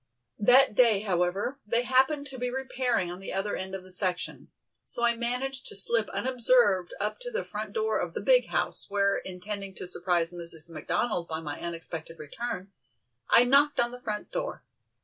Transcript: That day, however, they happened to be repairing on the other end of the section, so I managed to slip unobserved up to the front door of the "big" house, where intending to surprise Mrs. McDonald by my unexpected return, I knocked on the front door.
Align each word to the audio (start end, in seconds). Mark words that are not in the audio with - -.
That 0.39 0.73
day, 0.73 1.01
however, 1.01 1.59
they 1.63 1.83
happened 1.83 2.25
to 2.25 2.39
be 2.39 2.49
repairing 2.49 3.11
on 3.11 3.19
the 3.19 3.31
other 3.31 3.55
end 3.55 3.75
of 3.75 3.83
the 3.83 3.91
section, 3.91 4.47
so 4.83 5.03
I 5.05 5.15
managed 5.15 5.67
to 5.67 5.75
slip 5.75 6.09
unobserved 6.09 6.91
up 6.99 7.19
to 7.19 7.29
the 7.29 7.43
front 7.43 7.73
door 7.73 7.99
of 7.99 8.15
the 8.15 8.21
"big" 8.23 8.47
house, 8.47 8.87
where 8.89 9.17
intending 9.17 9.75
to 9.75 9.85
surprise 9.87 10.33
Mrs. 10.33 10.69
McDonald 10.71 11.27
by 11.27 11.39
my 11.39 11.59
unexpected 11.59 12.17
return, 12.17 12.71
I 13.29 13.43
knocked 13.43 13.79
on 13.79 13.91
the 13.91 14.01
front 14.01 14.31
door. 14.31 14.63